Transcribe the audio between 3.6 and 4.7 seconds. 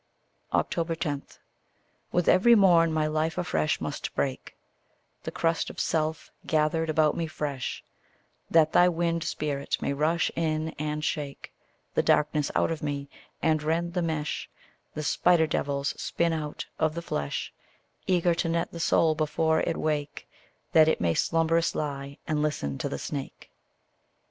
must break